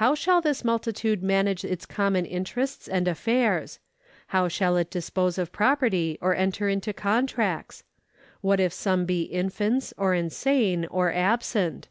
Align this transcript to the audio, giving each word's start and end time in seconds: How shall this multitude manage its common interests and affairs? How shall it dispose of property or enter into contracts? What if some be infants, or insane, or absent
How 0.00 0.14
shall 0.14 0.40
this 0.40 0.64
multitude 0.64 1.22
manage 1.22 1.66
its 1.66 1.84
common 1.84 2.24
interests 2.24 2.88
and 2.88 3.06
affairs? 3.06 3.78
How 4.28 4.48
shall 4.48 4.78
it 4.78 4.88
dispose 4.90 5.36
of 5.36 5.52
property 5.52 6.16
or 6.22 6.34
enter 6.34 6.70
into 6.70 6.94
contracts? 6.94 7.84
What 8.40 8.58
if 8.58 8.72
some 8.72 9.04
be 9.04 9.24
infants, 9.24 9.92
or 9.98 10.14
insane, 10.14 10.86
or 10.86 11.12
absent 11.12 11.88